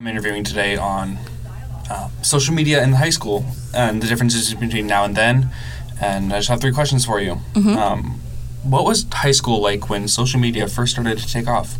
[0.00, 1.18] I'm interviewing today on
[1.90, 5.50] uh, social media in high school and the differences between now and then.
[6.00, 7.38] And I just have three questions for you.
[7.54, 8.18] Um,
[8.62, 11.76] what was high school like when social media first started to take off?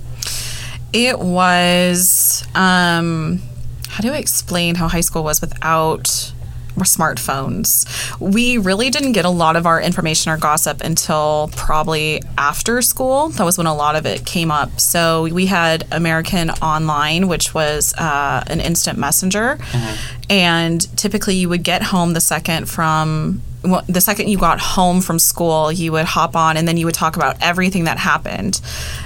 [0.92, 3.40] It was, um,
[3.88, 6.34] how do I explain how high school was without
[6.76, 7.86] smartphones?
[8.20, 13.28] We really didn't get a lot of our information or gossip until probably after school.
[13.30, 14.80] That was when a lot of it came up.
[14.80, 19.58] So we had American Online, which was uh, an instant messenger.
[20.28, 25.18] And typically you would get home the second from the second you got home from
[25.18, 28.60] school, you would hop on and then you would talk about everything that happened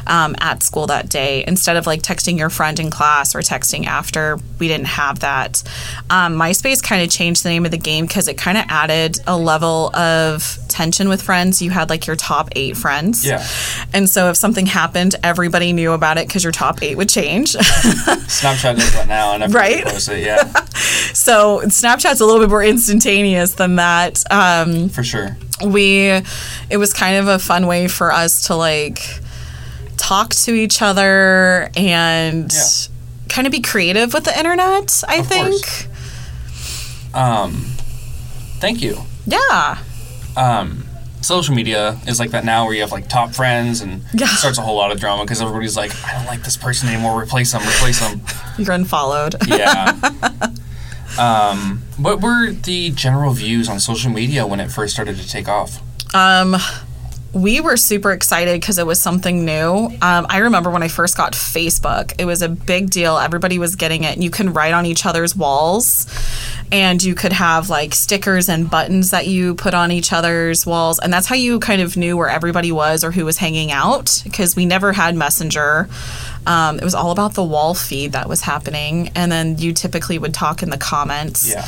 [0.06, 3.86] um, at school that day instead of like texting your friend in class or texting
[3.86, 4.38] after.
[4.60, 5.62] We didn't have that.
[6.10, 9.18] Um, MySpace kind of changed the name of the game because it kind of added
[9.26, 11.60] a level of tension with friends.
[11.62, 13.24] You had like your top eight friends.
[13.26, 13.46] Yeah.
[13.92, 17.52] And so if something happened, everybody knew about it because your top eight would change.
[18.24, 20.08] Snapchat does that now, and everybody Right?
[20.08, 20.22] it.
[20.24, 20.44] Yeah,
[21.14, 24.22] so Snapchat's a little bit more instantaneous than that.
[24.30, 25.36] Um, for sure.
[25.64, 26.08] we
[26.68, 28.98] it was kind of a fun way for us to like
[29.96, 32.64] talk to each other and Yeah.
[33.28, 35.86] kind of be creative with the internet i Of think course.
[37.14, 37.52] Um,
[38.58, 38.98] thank you.
[39.26, 39.78] yeah
[40.36, 40.84] um,
[41.22, 44.26] social media is like that now where you have like top friends and Yeah.
[44.26, 47.18] starts a whole lot of drama because everybody's like, I don't like this person anymore.
[47.22, 47.62] Replace them.
[47.62, 48.20] Replace them.
[48.58, 49.92] you're unfollowed Yeah.
[51.18, 55.48] um, what were the general views on social media when it first started to take
[55.48, 55.80] off?
[56.14, 56.56] um
[57.34, 59.86] we were super excited because it was something new.
[60.00, 63.18] Um, I remember when I first got Facebook, it was a big deal.
[63.18, 66.06] Everybody was getting it, and you can write on each other's walls,
[66.70, 70.98] and you could have like stickers and buttons that you put on each other's walls,
[71.00, 74.20] and that's how you kind of knew where everybody was or who was hanging out
[74.24, 75.88] because we never had Messenger.
[76.46, 80.18] Um, it was all about the wall feed that was happening, and then you typically
[80.18, 81.66] would talk in the comments Yeah.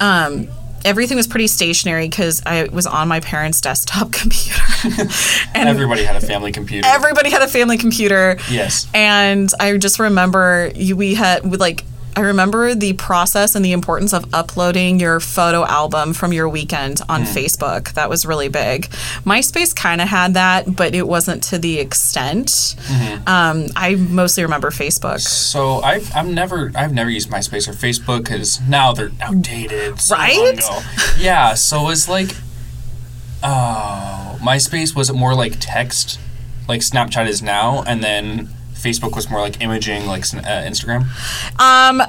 [0.00, 0.48] um,
[0.84, 4.60] everything was pretty stationary because I was on my parents' desktop computer,
[5.54, 6.86] and Everybody had a family computer.
[6.88, 8.36] everybody had a family computer.
[8.50, 8.86] yes.
[8.94, 11.84] And I just remember you, we had we like
[12.16, 17.00] I remember the process and the importance of uploading your photo album from your weekend
[17.08, 17.92] on Facebook.
[17.94, 18.82] That was really big.
[19.24, 22.76] MySpace kind of had that, but it wasn't to the extent.
[23.26, 25.20] Um, I mostly remember Facebook.
[25.20, 30.00] So I've I've never I've never used MySpace or Facebook because now they're outdated.
[30.00, 30.60] So Right?
[31.18, 31.54] Yeah.
[31.54, 32.30] So it's like,
[33.42, 36.18] oh, MySpace was it more like text,
[36.68, 38.48] like Snapchat is now, and then
[38.84, 41.02] Facebook was more like imaging, like uh, Instagram.
[41.60, 42.02] Um,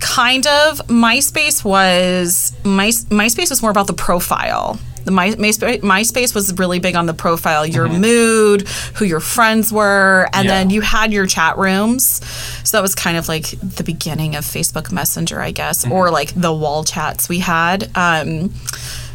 [0.00, 0.78] kind of.
[0.88, 4.78] MySpace was my MySpace was more about the profile.
[5.04, 8.66] The My, MySpace, MySpace was really big on the profile, your mood,
[8.96, 10.50] who your friends were, and Yeah.
[10.54, 12.20] then you had your chat rooms.
[12.64, 16.32] So that was kind of like the beginning of Facebook Messenger, I guess, or like
[16.34, 17.88] the wall chats we had.
[17.94, 18.52] Um,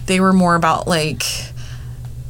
[0.05, 1.23] they were more about like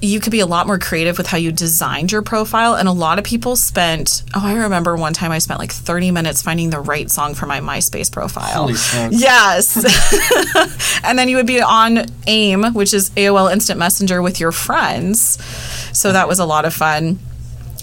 [0.01, 2.73] you could be a lot more creative with how you designed your profile.
[2.73, 6.12] And a lot of people spent oh i remember one time i spent like 30
[6.12, 8.67] minutes finding the right song for my myspace profile.
[9.12, 9.78] Yes.
[11.03, 15.38] And then you would be on aim which is aol instant messenger with your friends.
[15.97, 17.19] So that was a lot of fun.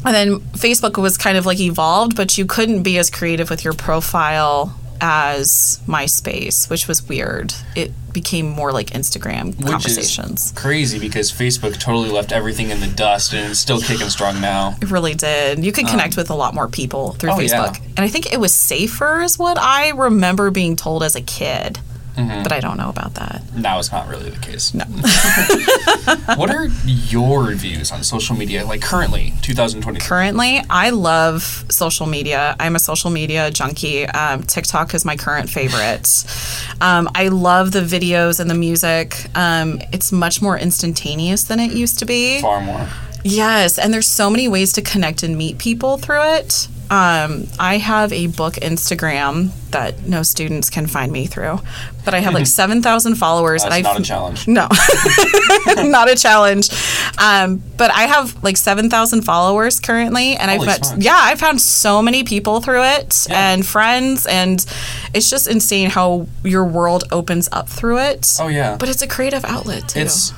[0.05, 3.65] And then facebook was kind of like evolved but you couldn't be as creative with
[3.65, 10.53] your profile as myspace which was weird it became more like instagram Which conversations is
[10.53, 14.77] crazy because Facebook totally left everything in the dust and it's still kicking strong now.
[14.83, 15.65] It really did.
[15.65, 17.69] You could connect um, with a lot more people through oh, yeah.
[17.69, 17.81] Facebook.
[17.97, 21.79] And I think it was safer, is what I remember being told as a kid.
[22.19, 22.43] Mm-hmm.
[22.43, 23.43] But I don't know about that.
[23.55, 24.75] That was not really the case.
[24.75, 24.85] No.
[26.37, 30.01] what are your views on social media, like currently, 2020?
[30.01, 32.57] Currently, I love social media.
[32.59, 34.07] I'm a social media junkie.
[34.07, 36.25] Um, TikTok is my current favorite.
[36.81, 39.27] Um, I love the videos and the music.
[39.35, 42.41] Um, it's much more instantaneous than it used to be.
[42.41, 42.89] Far more.
[43.25, 46.69] Yes, and there's so many ways to connect and meet people through it.
[46.91, 51.61] Um, I have a book Instagram that no students can find me through,
[52.05, 53.63] but I have like seven thousand followers.
[53.63, 54.49] That's and not I've, a challenge.
[54.49, 54.67] No,
[55.85, 56.71] not a challenge.
[57.19, 61.61] Um, but I have like seven thousand followers currently, and I've met yeah, I found
[61.61, 63.53] so many people through it Yeah.
[63.53, 64.65] and friends, and
[65.13, 68.37] it's just insane how your world opens up through it.
[68.41, 68.77] Oh, yeah.
[68.79, 70.01] But it's a creative outlet too.
[70.01, 70.33] It's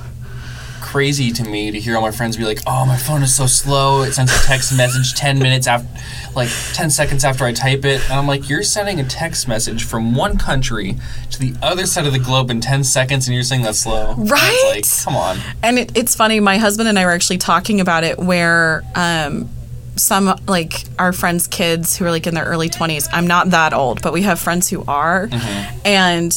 [0.91, 3.47] crazy to me to hear all my friends be like, "Oh, my phone is so
[3.47, 4.03] slow.
[4.03, 5.89] It sends a text message 10 minutes after
[6.35, 9.85] like 10 seconds after I type it." And I'm like, "You're sending a text message
[9.85, 10.97] from one country
[11.31, 14.15] to the other side of the globe in 10 seconds and you're saying that's slow."
[14.17, 14.73] Right?
[14.75, 15.39] like, come on.
[15.63, 19.49] And it, it's funny, my husband and I were actually talking about it where um,
[19.95, 23.09] some like our friends' kids who are like in their early 20s.
[23.13, 25.29] I'm not that old, but we have friends who are.
[25.85, 26.33] And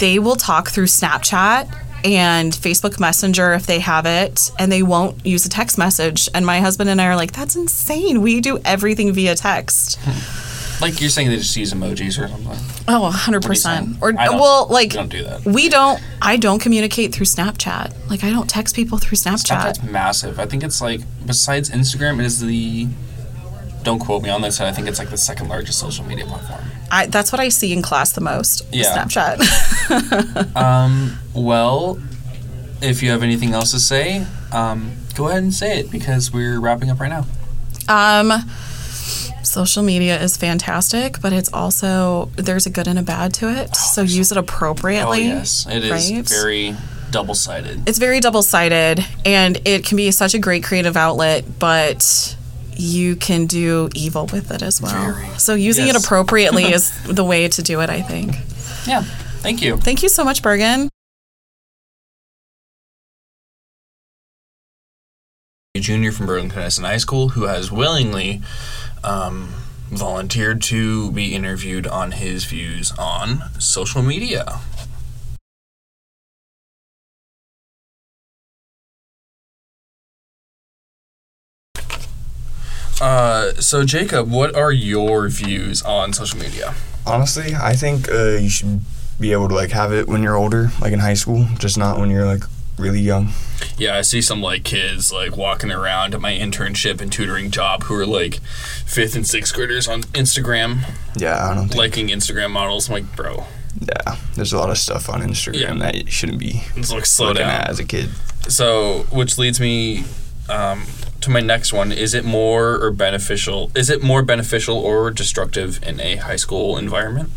[0.00, 5.24] they will talk through Snapchat and Facebook Messenger if they have it, and they won't
[5.26, 6.28] use a text message.
[6.34, 8.22] And my husband and I are like, that's insane.
[8.22, 9.98] We do everything via text.
[10.02, 10.82] Hmm.
[10.82, 12.58] Like you're saying they just use emojis or something.
[12.86, 14.02] Oh, 100%.
[14.02, 15.44] Or, well, like, we don't do that.
[15.44, 17.94] we don't, I don't communicate through Snapchat.
[18.10, 19.56] Like, I don't text people through Snapchat.
[19.56, 20.38] Snapchat's massive.
[20.38, 22.88] I think it's like besides Instagram it is the
[23.86, 26.60] don't quote me on this, I think it's like the second largest social media platform.
[26.90, 28.66] I, that's what I see in class the most.
[28.72, 29.06] Yeah.
[29.06, 29.36] Snapchat.
[30.56, 31.98] Um, well,
[32.82, 36.58] if you have anything else to say, um, go ahead and say it because we're
[36.58, 37.26] wrapping up right now.
[37.88, 38.32] um,
[39.44, 43.76] social media is fantastic, but it's also there's a good and a bad to it.
[43.76, 45.30] so use it appropriately.
[45.30, 46.28] Oh yes, it is right?
[46.28, 46.74] very
[47.12, 47.88] double-sided.
[47.88, 52.36] It's very double sided, and it can be such a great creative outlet, but
[52.78, 55.12] you can do evil with it as well.
[55.12, 55.38] Very.
[55.38, 58.36] So using it appropriately is the way to do it, I think.
[58.86, 59.02] Yeah.
[59.42, 59.76] Thank you.
[59.76, 60.88] Thank you so much, Bergen.
[65.76, 68.40] a junior from Berlin Connecticut High School who has willingly
[69.04, 69.48] um,
[69.90, 74.60] volunteered to be interviewed on his views on social media.
[83.60, 86.74] So Jacob, what are your views on social media?
[87.06, 88.80] Honestly, I think uh, you should
[89.20, 91.98] be able to like have it when you're older, like in high school, just not
[91.98, 92.42] when you're like
[92.78, 93.30] really young.
[93.78, 97.84] Yeah, I see some like kids like walking around at my internship and tutoring job
[97.84, 98.34] who are like
[98.84, 100.80] fifth and sixth graders on Instagram,
[101.16, 101.76] Yeah, I don't think.
[101.78, 102.88] liking Instagram models.
[102.88, 103.46] I'm like, bro,
[103.80, 105.74] yeah, there's a lot of stuff on Instagram Yeah.
[105.74, 107.62] that you shouldn't be let's like slow looking down.
[107.62, 108.10] at as a kid.
[108.48, 110.04] So, which leads me
[110.50, 110.82] um,
[111.26, 111.92] to my next one.
[111.92, 113.70] Is it more or beneficial?
[113.74, 117.30] Is it more beneficial or destructive in a high school environment?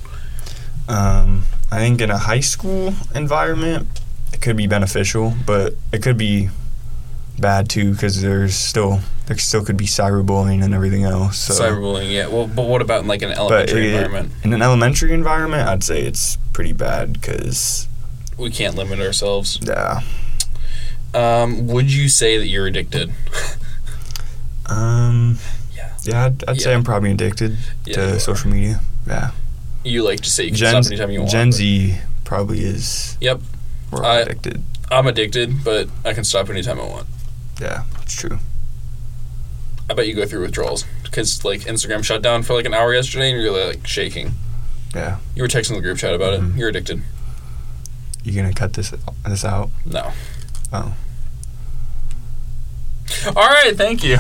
[0.87, 3.87] Um, I think in a high school environment,
[4.33, 6.49] it could be beneficial, but it could be
[7.39, 11.37] bad too because there's still there still could be cyberbullying and everything else.
[11.37, 12.27] So, Cyberbullying, yeah.
[12.27, 14.31] Well, but what about in like an elementary it- environment?
[14.43, 17.87] in an elementary environment, I'd say it's pretty bad because
[18.37, 19.59] We can't limit ourselves.
[19.63, 20.01] yeah.
[21.13, 23.11] Um, would you say that you're addicted?
[24.69, 25.39] Um,
[25.75, 25.93] Yeah.
[26.03, 28.81] yeah, I'd, I'd say I'm probably addicted Yeah, to social media.
[29.07, 29.31] Yeah.
[29.83, 31.31] You like to say you can Gen, stop anytime you want.
[31.31, 33.17] Gen Z probably is.
[33.21, 33.41] Yep.
[33.91, 34.63] We're I- addicted.
[34.91, 37.07] I'm addicted, but I can stop anytime I want.
[37.61, 38.39] Yeah, that's true.
[39.89, 42.93] I bet you go through withdrawals because like Instagram shut down for like an hour
[42.93, 44.31] yesterday, and you're like shaking.
[44.95, 45.17] Yeah.
[45.35, 46.41] You were texting the group chat about it.
[46.41, 46.57] Mhm.
[46.57, 47.03] You're addicted.
[48.23, 48.93] You gonna cut this
[49.27, 49.69] this out?
[49.85, 50.11] No.
[50.73, 50.93] Oh.
[53.27, 53.75] All right.
[53.75, 54.17] Thank you.